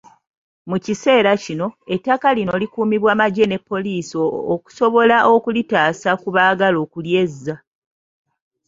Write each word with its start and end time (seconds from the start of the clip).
Mu 0.69 0.77
kiseera 0.85 1.31
kino, 1.43 1.67
ettaka 1.95 2.27
lino 2.37 2.53
likuumibwa 2.61 3.11
magye 3.21 3.45
ne 3.47 3.57
poliisi 3.69 4.15
okusobola 4.53 5.17
okulitaasa 5.33 6.11
ku 6.21 6.27
baagala 6.35 6.77
okulyezza. 6.85 7.55